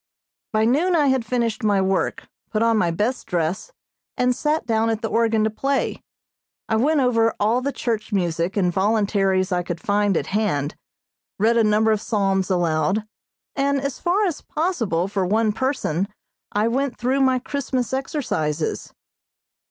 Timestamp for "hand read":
10.33-11.55